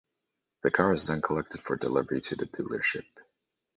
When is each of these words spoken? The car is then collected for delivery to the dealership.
The 0.63 0.71
car 0.71 0.93
is 0.95 1.05
then 1.05 1.21
collected 1.21 1.61
for 1.61 1.75
delivery 1.77 2.21
to 2.21 2.35
the 2.35 2.47
dealership. 2.47 3.05